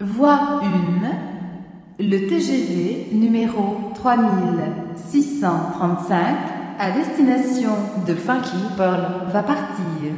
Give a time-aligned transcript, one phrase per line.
[0.00, 0.66] Voie 1.
[1.98, 6.18] Le TGV numéro 3635
[6.78, 7.70] à destination
[8.06, 10.12] de Funky Pearl va partir.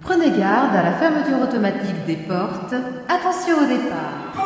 [0.00, 2.74] Prenez garde à la fermeture automatique des portes.
[3.08, 4.45] Attention au départ.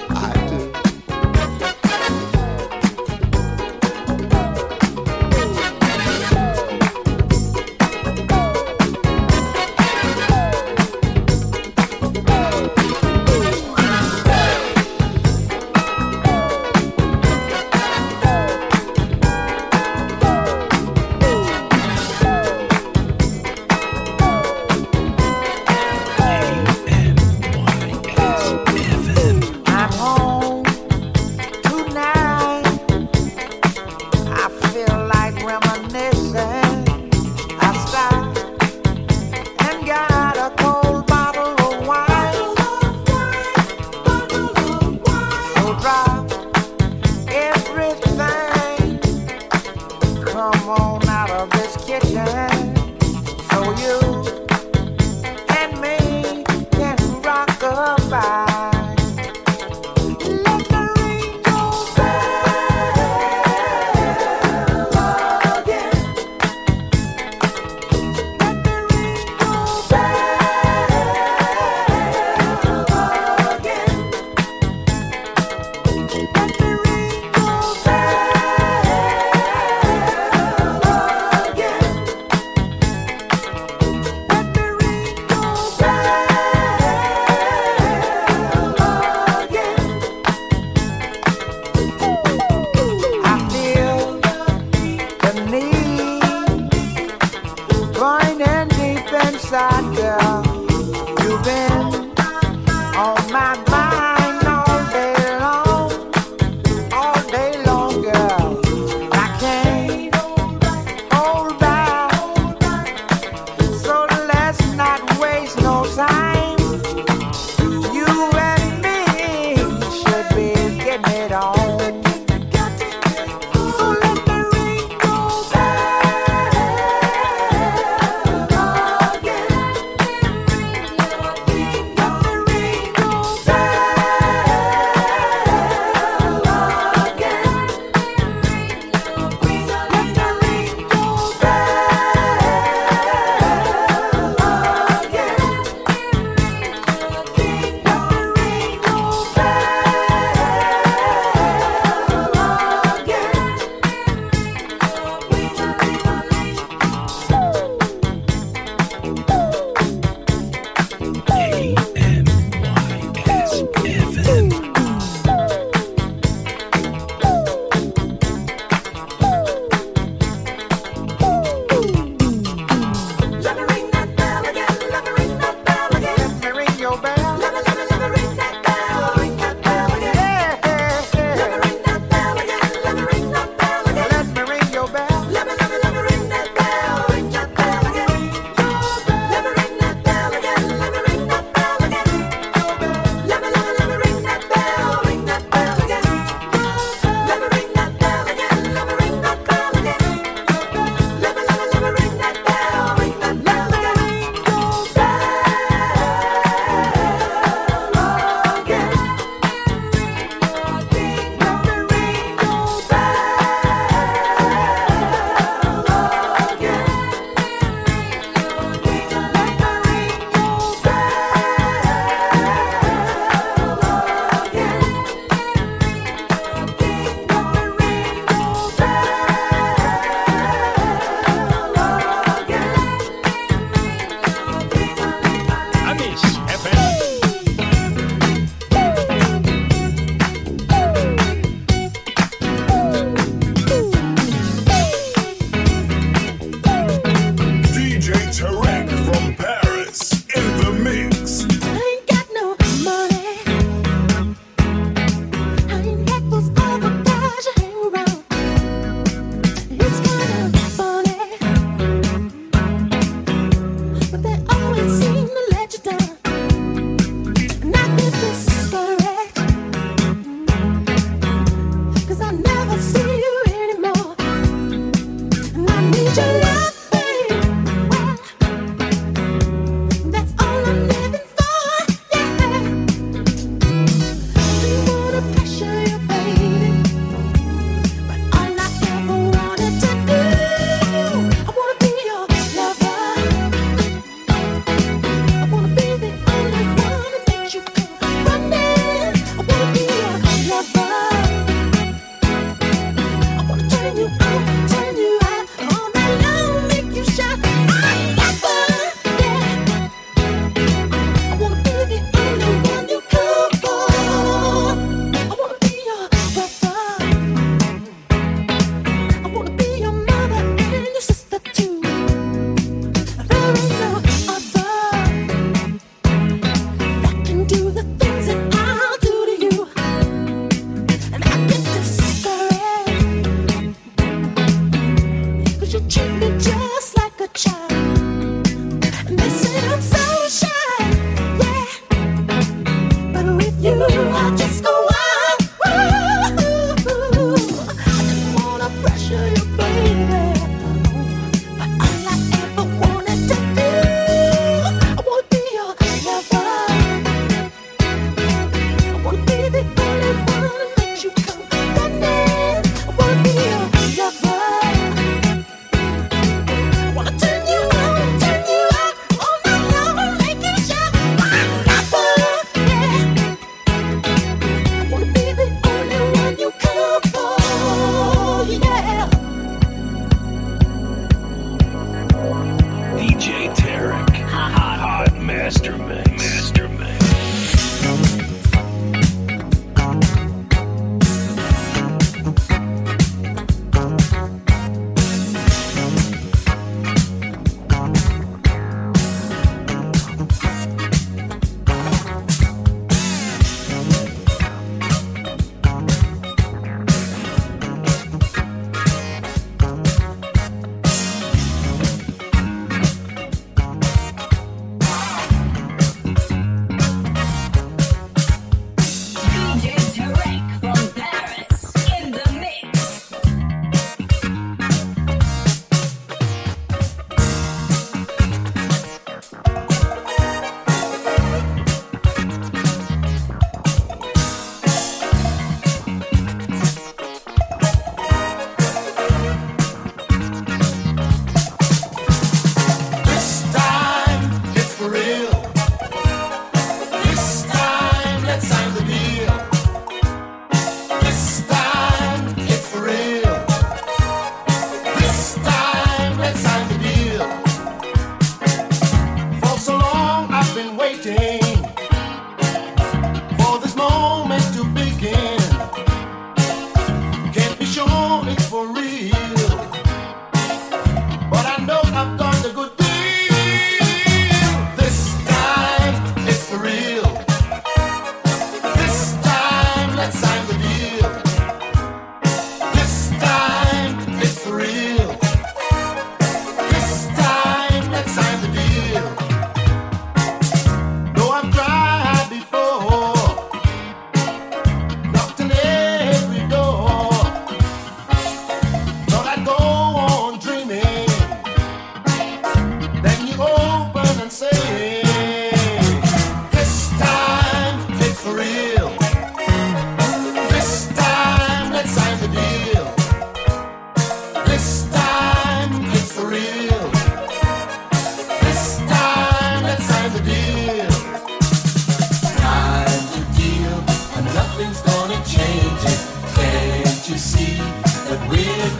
[303.83, 304.50] you.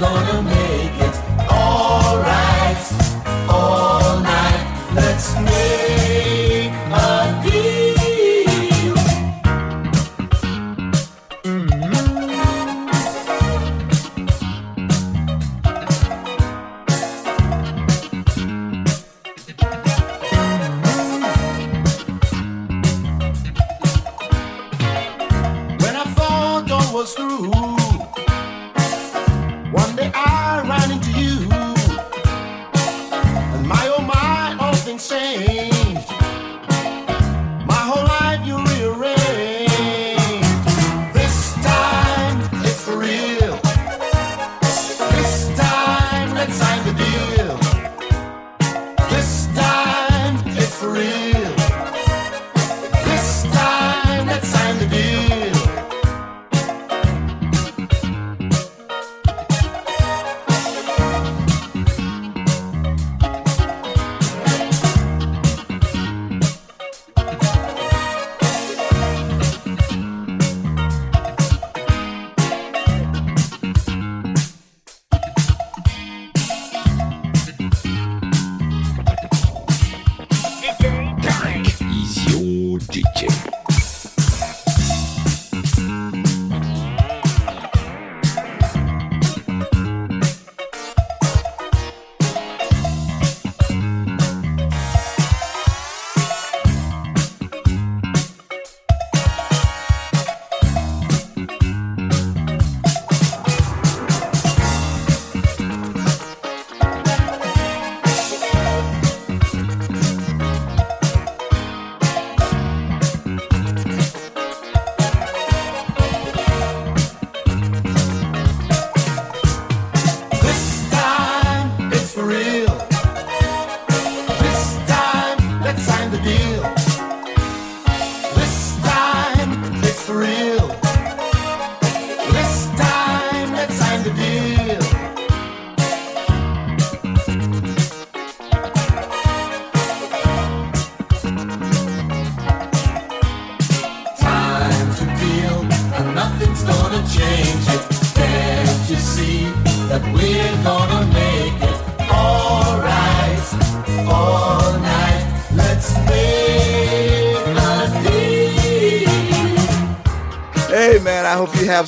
[0.02, 0.61] gonna make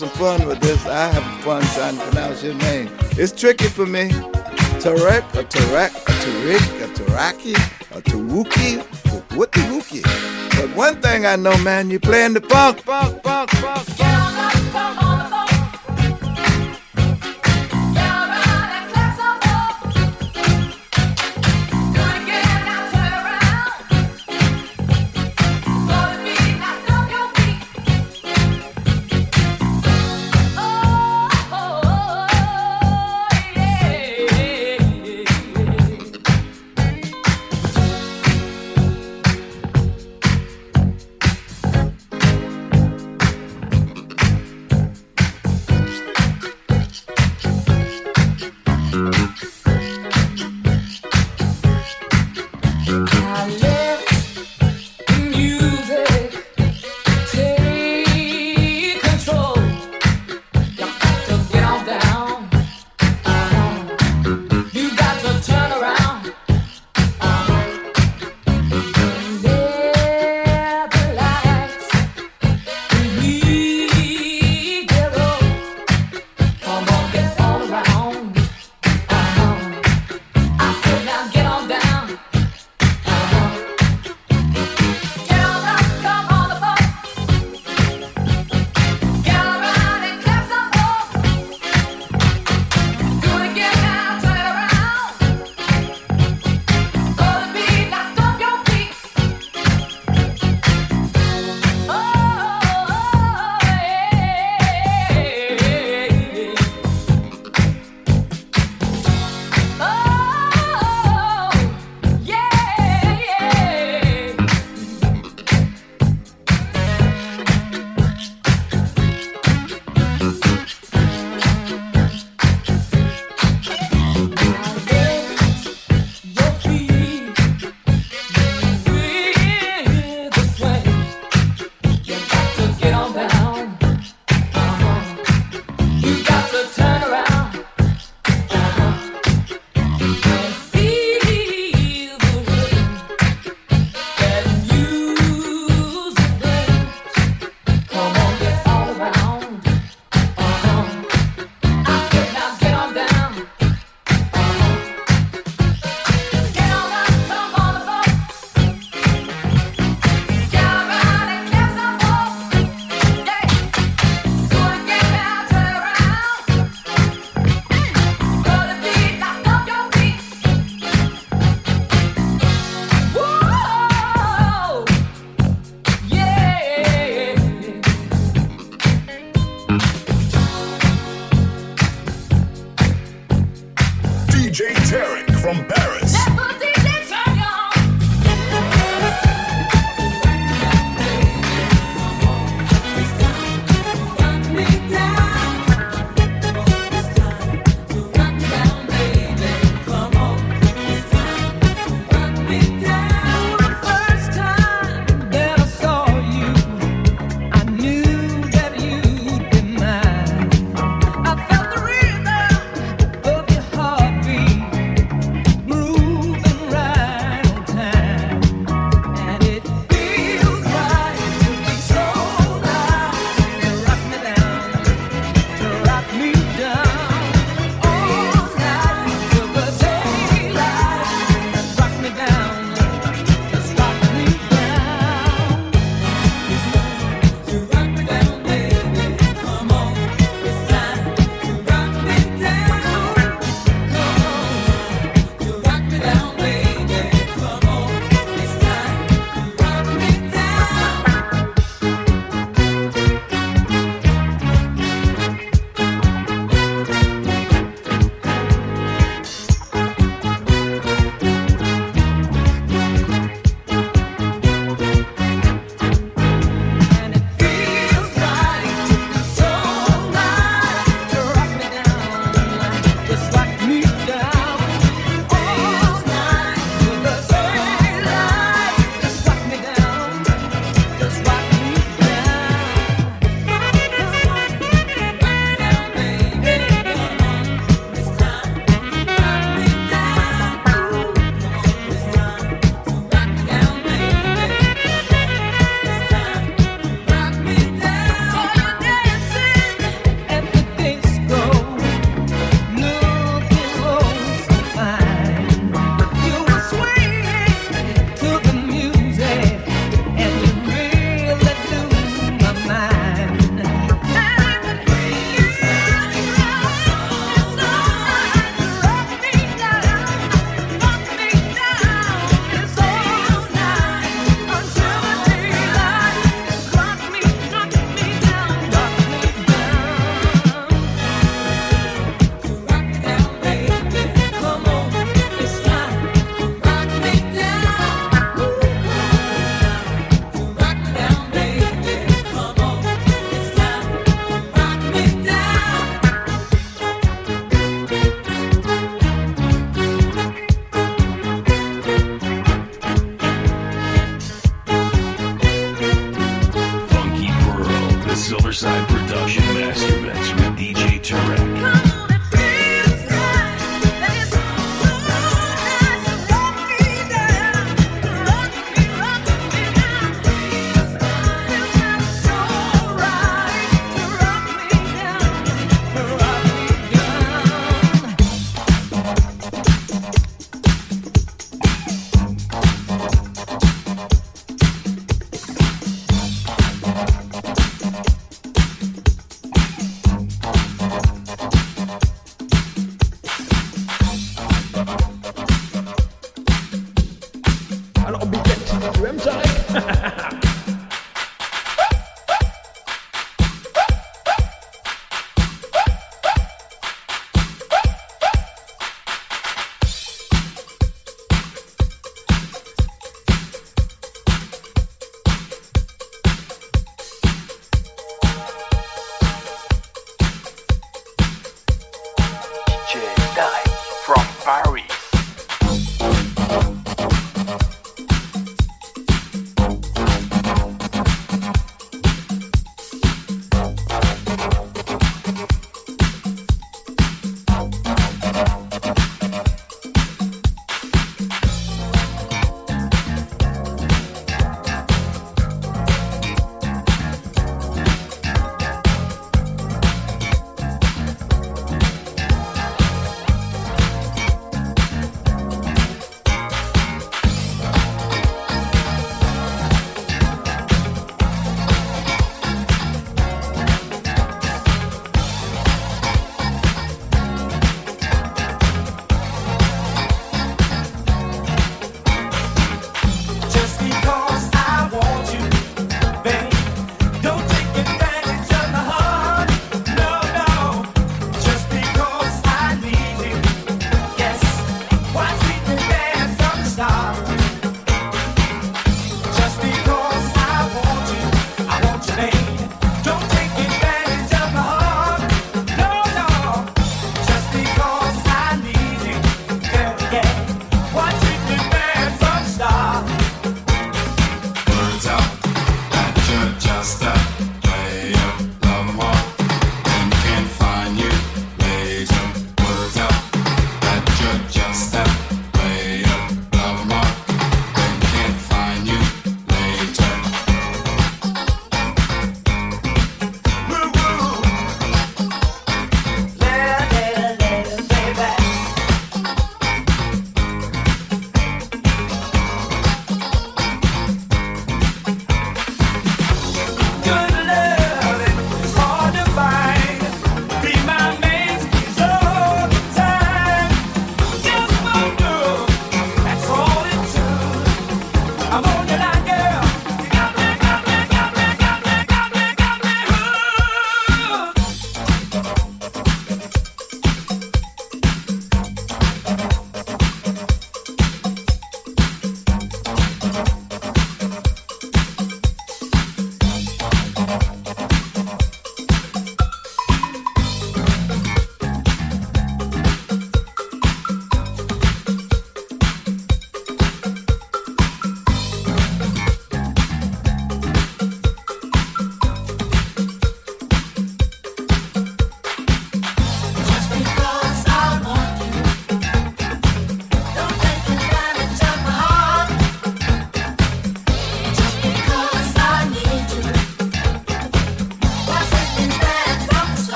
[0.00, 0.86] some fun with this.
[0.86, 2.88] I have fun trying to pronounce your name.
[3.18, 4.08] It's tricky for me.
[4.80, 7.54] Tarek, a Tarek, a Tarik, a Taraki,
[7.94, 10.02] a Tawuki, a Wookie.
[10.56, 12.80] But one thing I know, man, you playing the funk.
[12.80, 13.19] funk.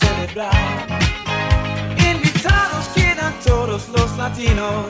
[0.00, 0.86] celebrar.
[1.98, 4.86] Invitados quedan todos los latinos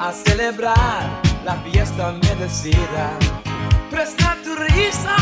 [0.00, 3.10] a celebrar la fiesta merecida.
[3.90, 5.16] Presta tu risa,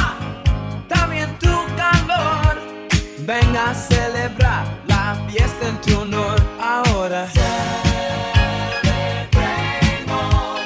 [0.88, 2.56] también tu calor.
[3.18, 7.26] Venga a celebrar la fiesta en tu honor ahora.
[9.32, 10.60] Celebremos.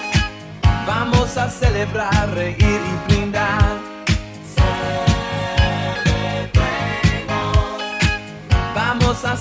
[0.87, 3.10] Vamos a celebrar, reír y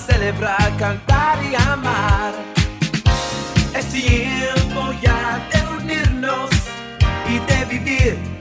[0.06, 2.32] celebrar, cantar y amar.
[3.74, 6.50] Es tiempo ya de unirnos
[7.28, 8.39] y de vivir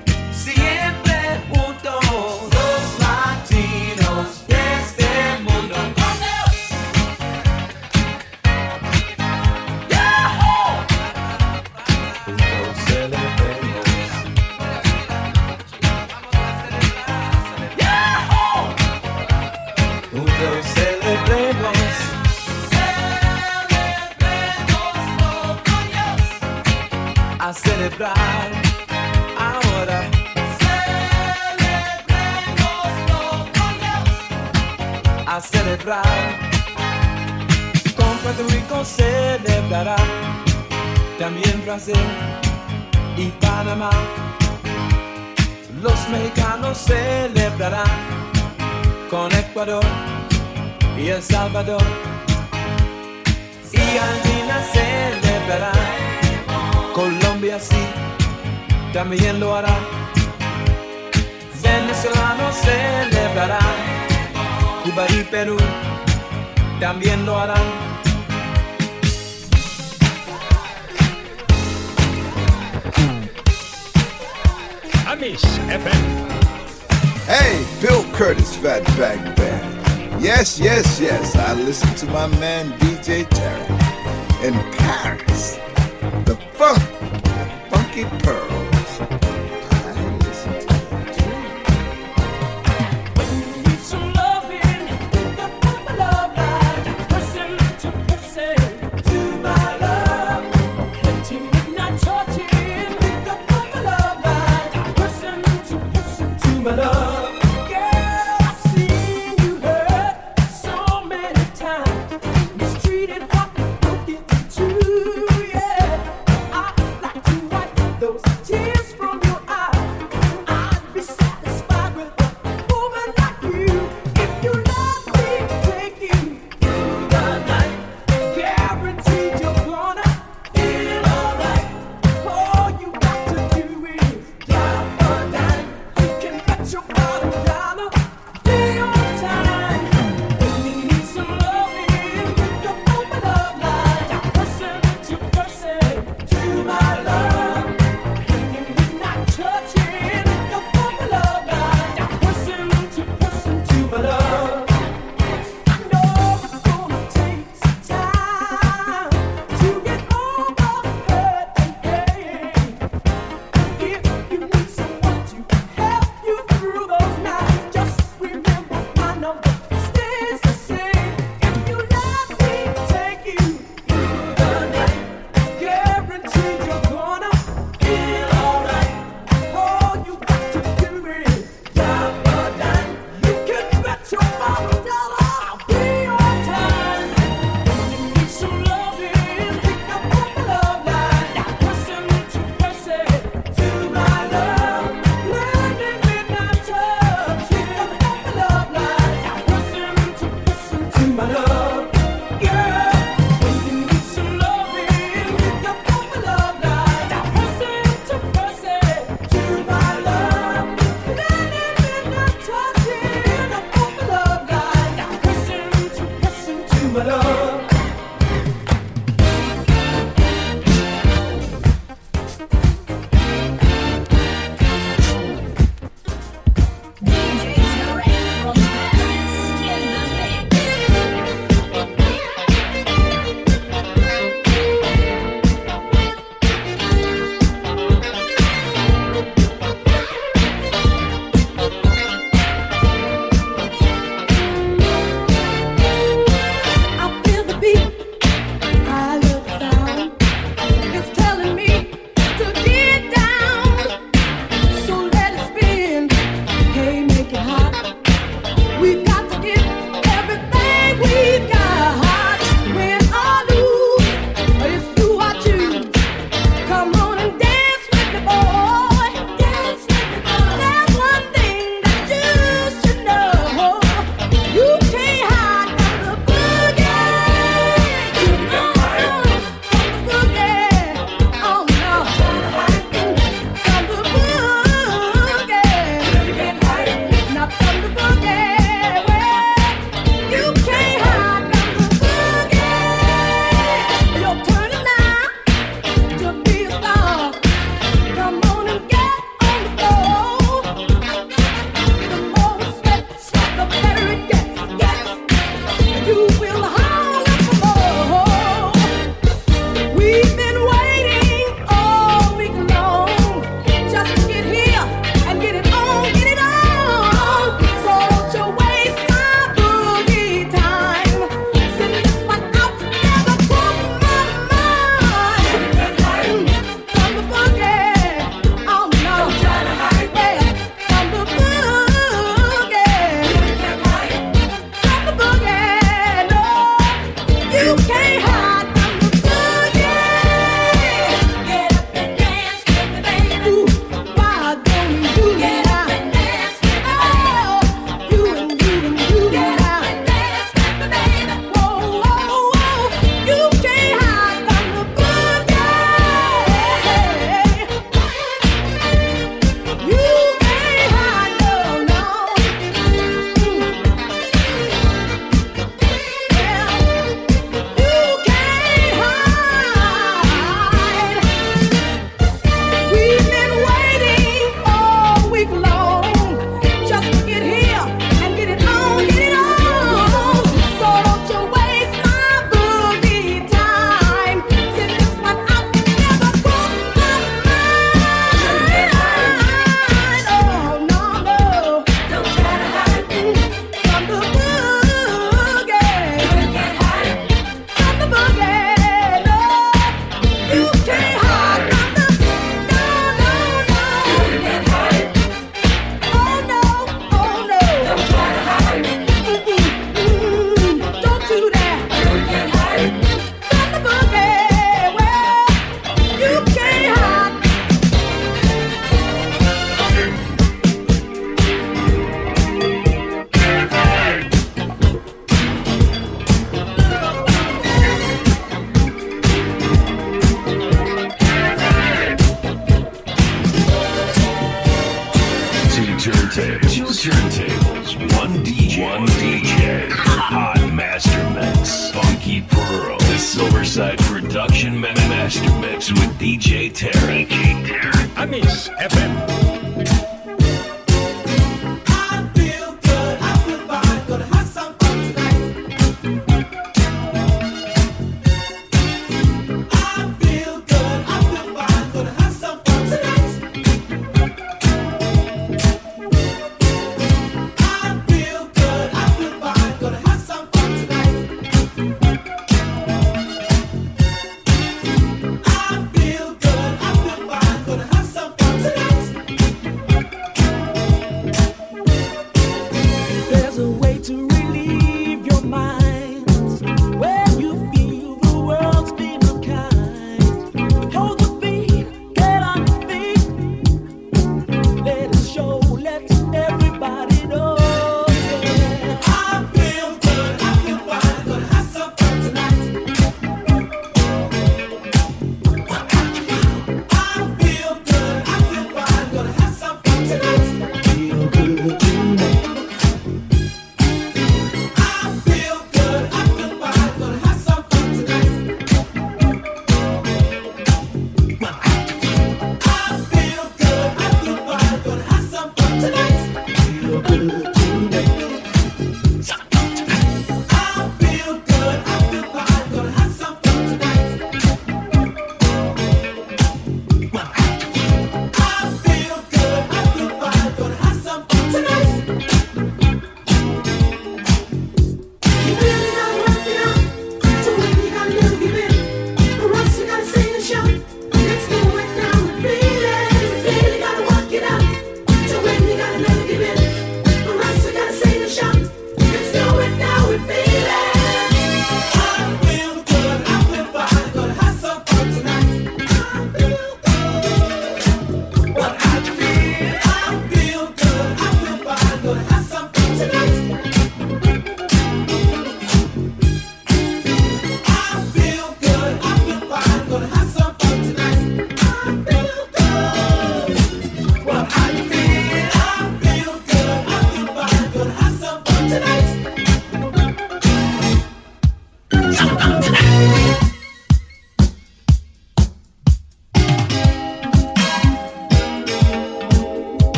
[28.02, 30.10] Ahora
[35.28, 36.06] a celebrar
[37.98, 39.98] Con Puerto Rico celebrará
[41.18, 42.00] también Brasil
[43.18, 43.90] y Panamá.
[45.82, 47.84] Los mexicanos celebrarán
[49.10, 49.84] con Ecuador
[50.98, 51.84] y El Salvador.
[53.74, 56.09] Y Argentina celebrará.
[57.50, 59.76] siempre así, también lo hará.
[61.62, 63.60] Venezolano celebrará,
[64.84, 65.58] Cuba y Perú
[66.80, 67.64] también lo harán.
[75.08, 76.30] Amish FM.
[77.28, 80.22] Hey, Bill Curtis, Fat Bag Band.
[80.22, 85.60] Yes, yes, yes, I listen to my man DJ Tarek in Paris.
[88.06, 88.49] Pearl.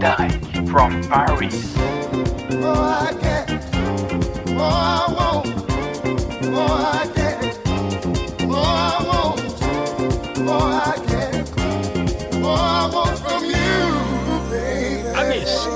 [0.00, 0.30] die
[0.70, 1.74] from Paris.
[1.76, 3.50] Oh, I can't.
[4.48, 5.46] Oh, I won't.
[6.42, 7.20] Oh, I can't.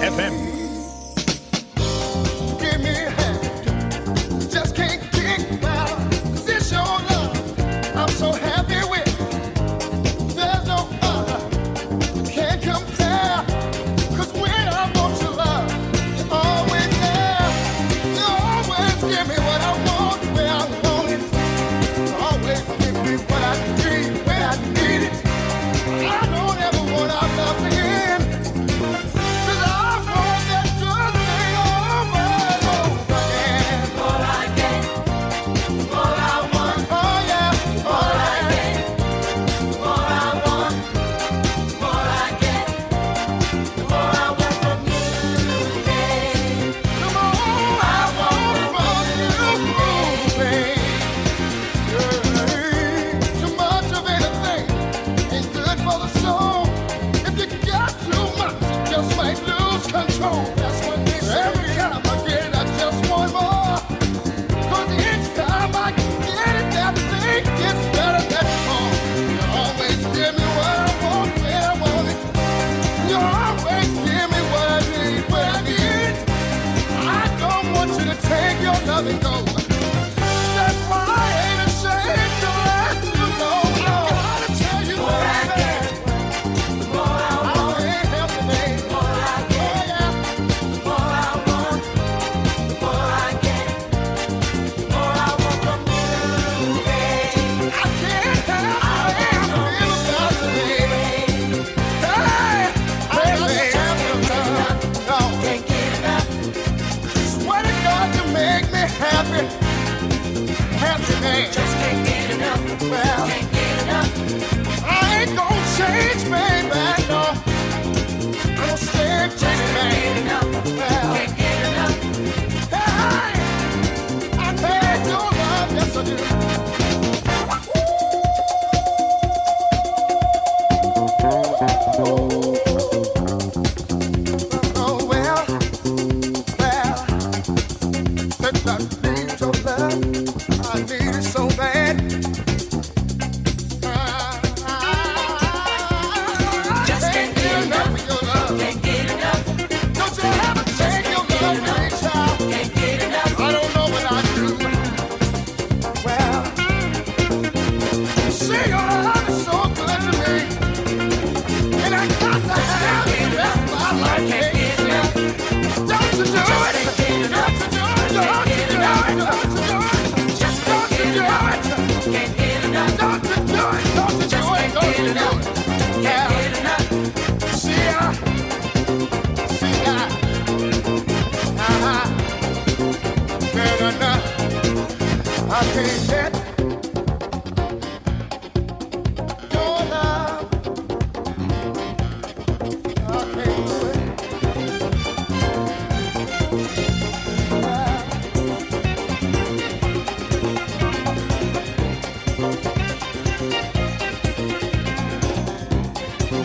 [0.05, 0.54] FM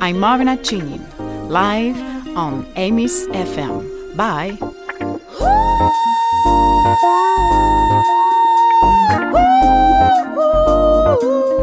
[0.00, 1.02] I'm Marina Achinin,
[1.48, 1.98] live
[2.36, 4.16] on Amis FM.
[4.16, 4.56] Bye.
[11.00, 11.57] Ooh, ooh, ooh.